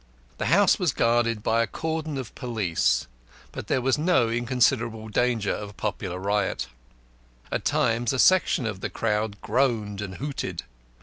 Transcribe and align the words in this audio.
The 0.39 0.47
house 0.47 0.79
was 0.79 0.93
guarded 0.93 1.43
by 1.43 1.61
a 1.61 1.67
cordon 1.67 2.17
of 2.17 2.33
police, 2.33 3.05
for 3.51 3.61
there 3.61 3.81
was 3.83 3.99
no 3.99 4.29
inconsiderable 4.29 5.09
danger 5.09 5.51
of 5.53 5.69
a 5.69 5.73
popular 5.73 6.17
riot. 6.17 6.65
At 7.51 7.65
times 7.65 8.11
a 8.11 8.17
section 8.17 8.65
of 8.65 8.81
the 8.81 8.89
crowd 8.89 9.39
groaned 9.41 10.01
and 10.01 10.15
hooted. 10.15 10.63